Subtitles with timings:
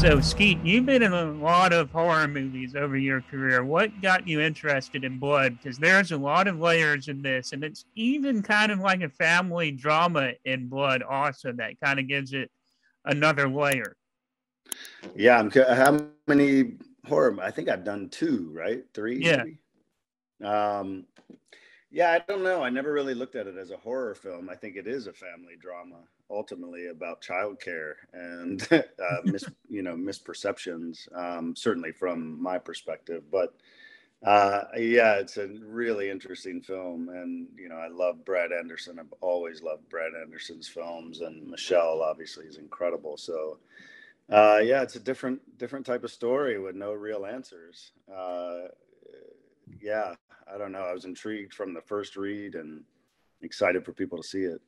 [0.00, 3.64] So, Skeet, you've been in a lot of horror movies over your career.
[3.64, 5.56] What got you interested in Blood?
[5.56, 9.08] Because there's a lot of layers in this, and it's even kind of like a
[9.08, 12.50] family drama in Blood, also, that kind of gives it
[13.06, 13.96] another layer.
[15.14, 15.50] Yeah, I'm.
[15.50, 16.74] How many
[17.06, 17.36] horror?
[17.40, 18.84] I think I've done two, right?
[18.92, 19.18] Three.
[19.18, 19.44] Yeah.
[19.44, 19.58] Maybe?
[20.44, 21.06] Um,
[21.90, 22.62] yeah, I don't know.
[22.62, 24.50] I never really looked at it as a horror film.
[24.50, 25.96] I think it is a family drama,
[26.30, 28.82] ultimately about childcare and uh,
[29.24, 31.08] mis, you know misperceptions.
[31.16, 33.54] Um, certainly from my perspective, but
[34.24, 38.98] uh, yeah, it's a really interesting film, and you know I love Brad Anderson.
[38.98, 43.16] I've always loved Brad Anderson's films, and Michelle obviously is incredible.
[43.16, 43.58] So
[44.30, 47.92] uh, yeah, it's a different different type of story with no real answers.
[48.12, 48.68] Uh,
[49.80, 50.14] yeah,
[50.52, 50.82] I don't know.
[50.82, 52.82] I was intrigued from the first read and
[53.42, 54.60] excited for people to see it.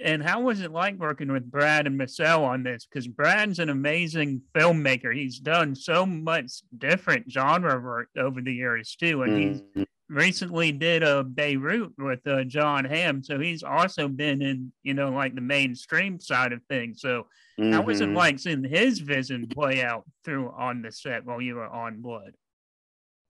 [0.00, 2.86] And how was it like working with Brad and Michelle on this?
[2.86, 5.14] Because Brad's an amazing filmmaker.
[5.14, 9.80] He's done so much different genre work over the years too, and mm-hmm.
[9.80, 13.22] he's recently did a Beirut with uh, Jon Hamm.
[13.22, 17.00] So he's also been in, you know, like the mainstream side of things.
[17.00, 17.26] So
[17.58, 17.72] mm-hmm.
[17.72, 18.16] how was it mm-hmm.
[18.16, 22.32] like seeing his vision play out through on the set while you were on Blood?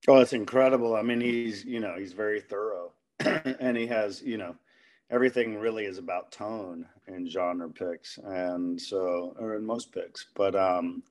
[0.08, 0.96] Oh, it's incredible.
[0.96, 4.56] I mean, he's, you know, he's very thorough and he has, you know,
[5.10, 8.18] everything really is about tone in genre picks.
[8.18, 11.02] And so, or in most picks, but, um,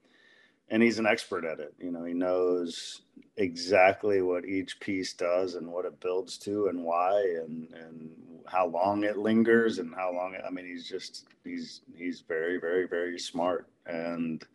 [0.70, 1.74] and he's an expert at it.
[1.80, 3.02] You know, he knows
[3.38, 8.10] exactly what each piece does and what it builds to and why and, and
[8.48, 12.60] how long it lingers and how long, it, I mean, he's just, he's, he's very,
[12.60, 13.68] very, very smart.
[13.86, 14.46] And,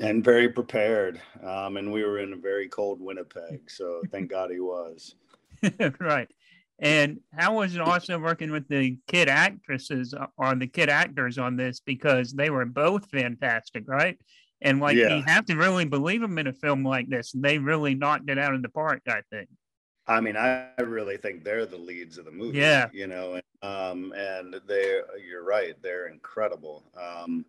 [0.00, 1.20] and very prepared.
[1.42, 5.14] Um, and we were in a very cold Winnipeg, so thank God he was.
[6.00, 6.28] right.
[6.78, 11.56] And how was it also working with the kid actresses or the kid actors on
[11.56, 14.18] this because they were both fantastic, right?
[14.60, 15.16] And like yeah.
[15.16, 17.32] you have to really believe them in a film like this.
[17.32, 19.48] They really knocked it out of the park, I think.
[20.06, 22.58] I mean, I really think they're the leads of the movie.
[22.58, 26.84] Yeah, you know, and, um, and they, you're right, they're incredible.
[26.96, 27.44] Um,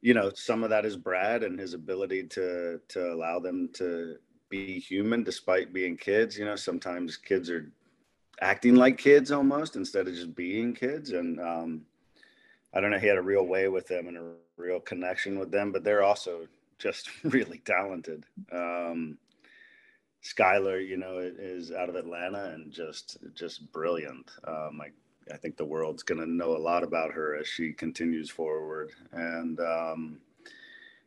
[0.00, 4.16] you know, some of that is Brad and his ability to to allow them to
[4.48, 6.36] be human despite being kids.
[6.36, 7.70] You know, sometimes kids are
[8.40, 11.10] acting like kids almost instead of just being kids.
[11.10, 11.82] And um,
[12.74, 15.50] I don't know, he had a real way with them and a real connection with
[15.50, 16.46] them, but they're also
[16.78, 18.24] just really talented.
[18.52, 19.18] Um,
[20.22, 24.30] Skylar, you know, is out of Atlanta and just just brilliant.
[24.46, 24.92] Um, like
[25.32, 28.90] I think the world's going to know a lot about her as she continues forward.
[29.12, 30.20] And um,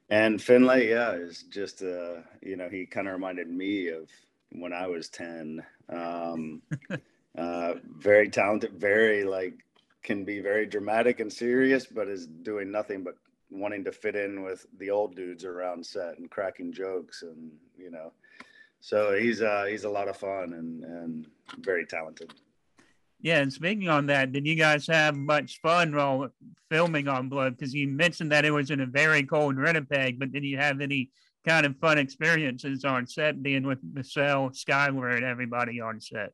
[0.10, 4.10] and Finlay, yeah, is just uh, you know he kind of reminded me of
[4.52, 5.64] when I was ten.
[5.90, 6.62] Um,
[7.38, 9.54] uh, very talented, very like
[10.04, 13.16] can be very dramatic and serious, but is doing nothing but
[13.52, 17.92] wanting to fit in with the old dudes around set and cracking jokes and you
[17.92, 18.12] know.
[18.82, 21.28] So he's uh, he's a lot of fun and and
[21.60, 22.34] very talented.
[23.22, 26.30] Yeah, and speaking on that, did you guys have much fun while
[26.70, 27.58] filming on Blood?
[27.58, 30.80] Because you mentioned that it was in a very cold Winnipeg, but did you have
[30.80, 31.10] any
[31.46, 36.32] kind of fun experiences on set being with Michelle, Skylar, and everybody on set?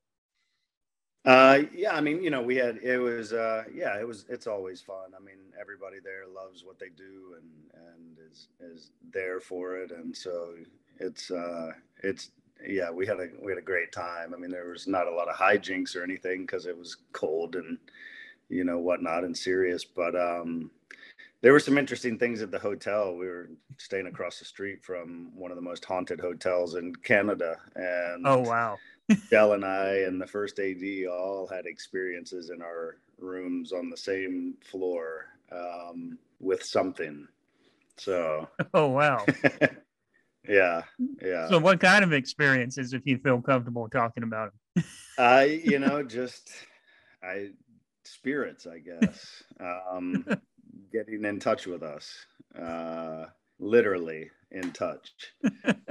[1.25, 4.45] Uh, yeah, I mean, you know, we had it was uh, yeah, it was it's
[4.45, 5.13] always fun.
[5.17, 7.49] I mean, everybody there loves what they do and
[7.87, 10.53] and is is there for it, and so
[10.99, 11.71] it's uh,
[12.03, 12.29] it's
[12.67, 14.33] yeah, we had a we had a great time.
[14.33, 17.55] I mean, there was not a lot of hijinks or anything because it was cold
[17.55, 17.79] and
[18.49, 19.83] you know whatnot and serious.
[19.83, 20.69] But um,
[21.41, 23.15] there were some interesting things at the hotel.
[23.15, 27.57] We were staying across the street from one of the most haunted hotels in Canada,
[27.75, 28.77] and oh wow,
[29.29, 33.97] Dell and I and the first AD all had experiences in our rooms on the
[33.97, 37.27] same floor um, with something.
[37.97, 39.25] So oh wow.
[40.47, 40.83] Yeah,
[41.21, 41.47] yeah.
[41.49, 44.83] So, what kind of experiences, if you feel comfortable talking about them?
[45.17, 46.51] I, you know, just
[47.23, 47.51] I
[48.03, 49.43] spirits, I guess.
[49.59, 50.25] Um,
[50.91, 52.13] getting in touch with us,
[52.59, 53.25] uh,
[53.59, 55.11] literally in touch.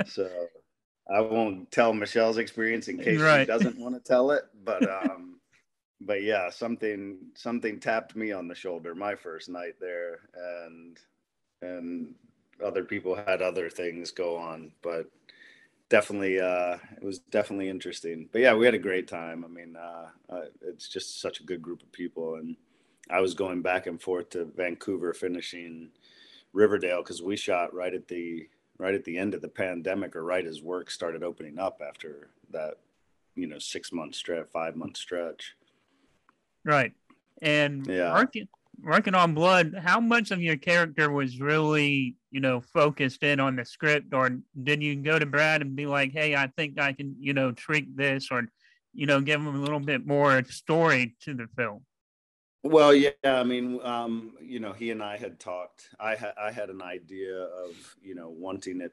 [0.06, 0.30] so,
[1.12, 3.40] I won't tell Michelle's experience in case right.
[3.40, 5.40] she doesn't want to tell it, but um,
[6.00, 10.98] but yeah, something something tapped me on the shoulder my first night there, and
[11.62, 12.14] and
[12.64, 15.10] other people had other things go on, but
[15.88, 18.28] definitely uh, it was definitely interesting.
[18.32, 19.44] But yeah, we had a great time.
[19.44, 22.56] I mean, uh, uh, it's just such a good group of people, and
[23.10, 25.90] I was going back and forth to Vancouver, finishing
[26.52, 28.48] Riverdale because we shot right at the
[28.78, 32.28] right at the end of the pandemic, or right as work started opening up after
[32.50, 32.74] that,
[33.34, 35.54] you know, six month stretch, five month stretch.
[36.64, 36.92] Right,
[37.42, 38.10] and yeah.
[38.10, 38.34] aren't
[38.82, 43.56] working on Blood, how much of your character was really, you know, focused in on
[43.56, 46.92] the script, or did you go to Brad and be like, "Hey, I think I
[46.92, 48.48] can, you know, tweak this," or,
[48.92, 51.84] you know, give him a little bit more story to the film?
[52.64, 55.90] Well, yeah, I mean, um, you know, he and I had talked.
[56.00, 58.92] I had I had an idea of, you know, wanting it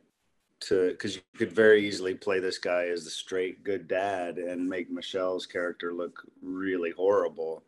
[0.61, 4.69] to because you could very easily play this guy as the straight good dad and
[4.69, 7.63] make Michelle's character look really horrible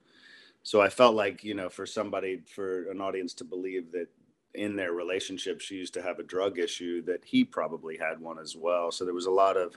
[0.64, 4.08] so I felt like you know for somebody for an audience to believe that
[4.56, 8.40] in their relationship she used to have a drug issue that he probably had one
[8.40, 9.76] as well so there was a lot of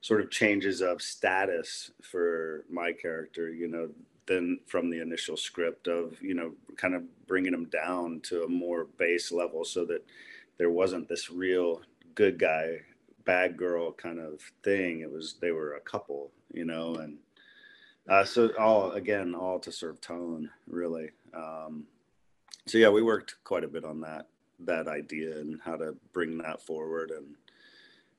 [0.00, 3.88] sort of changes of status for my character you know
[4.26, 8.48] than from the initial script of you know kind of bringing him down to a
[8.48, 10.04] more base level so that
[10.58, 11.80] there wasn't this real
[12.14, 12.78] good guy
[13.24, 17.18] bad girl kind of thing it was they were a couple you know and
[18.08, 21.10] uh, so all again, all to serve tone, really.
[21.34, 21.84] Um,
[22.68, 24.26] so yeah, we worked quite a bit on that
[24.60, 27.36] that idea and how to bring that forward, and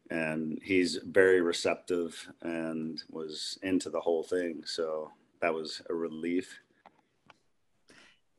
[0.10, 4.64] and he's very receptive and was into the whole thing.
[4.66, 5.12] So
[5.42, 6.60] that was a relief.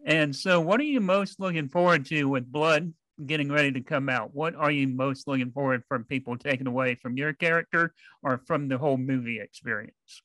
[0.05, 2.93] And so, what are you most looking forward to with Blood
[3.27, 4.35] getting ready to come out?
[4.35, 7.93] What are you most looking forward from people taking away from your character
[8.23, 10.23] or from the whole movie experience?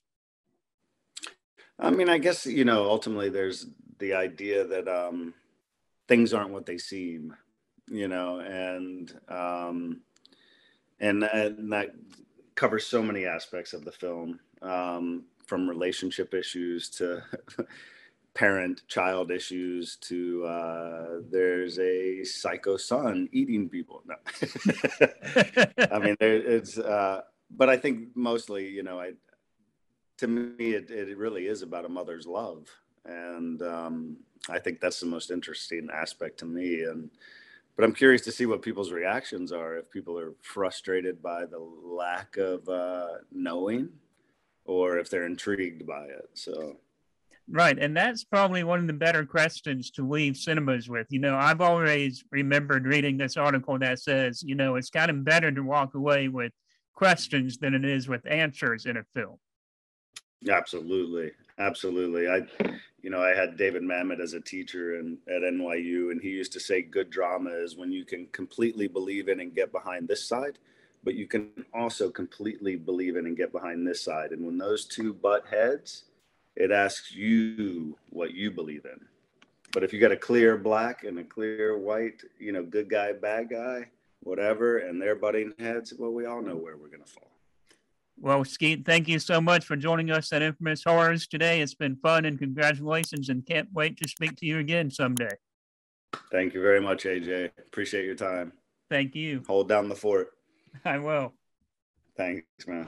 [1.77, 3.67] I mean, I guess you know, ultimately, there's
[3.99, 5.33] the idea that um,
[6.07, 7.36] things aren't what they seem,
[7.88, 10.02] you know, and um,
[11.00, 11.92] and and that
[12.56, 17.22] covers so many aspects of the film, um, from relationship issues to
[18.34, 24.04] parent-child issues to uh, there's a psycho son eating people.
[24.06, 24.16] No,
[25.92, 26.78] I mean, there, it's.
[26.78, 27.22] Uh,
[27.52, 29.13] but I think mostly, you know, I
[30.18, 32.69] to me, it, it really is about a mother's love.
[33.06, 34.18] And um,
[34.50, 36.84] I think that's the most interesting aspect to me.
[36.84, 37.10] And,
[37.75, 39.78] but I'm curious to see what people's reactions are.
[39.78, 43.90] If people are frustrated by the lack of uh, knowing,
[44.66, 46.30] or if they're intrigued by it.
[46.34, 46.78] So,
[47.50, 51.07] right, and that's probably one of the better questions to leave cinemas with.
[51.12, 55.24] You know, I've always remembered reading this article that says, you know, it's kind of
[55.24, 56.52] better to walk away with
[56.94, 59.38] questions than it is with answers in a film.
[60.50, 62.28] Absolutely, absolutely.
[62.28, 62.42] I,
[63.02, 66.54] you know, I had David Mamet as a teacher and at NYU, and he used
[66.54, 70.28] to say, "Good drama is when you can completely believe in and get behind this
[70.28, 70.57] side,
[71.04, 74.31] but you can also completely believe in and get behind this side.
[74.31, 76.06] And when those two butt heads,
[76.56, 79.00] it asks you what you believe in.
[79.72, 83.13] But if you got a clear black and a clear white, you know, good guy,
[83.13, 83.90] bad guy,
[84.22, 87.34] whatever, and they're butting heads, well, we all know where we're going to fall."
[88.17, 91.62] Well, Skeet, thank you so much for joining us at Infamous Horrors today.
[91.62, 95.35] It's been fun and congratulations, and can't wait to speak to you again someday.
[96.31, 97.51] Thank you very much, AJ.
[97.67, 98.53] Appreciate your time.
[98.89, 99.44] Thank you.
[99.47, 100.29] Hold down the fort.
[100.85, 101.33] I will.
[102.15, 102.88] Thanks, man.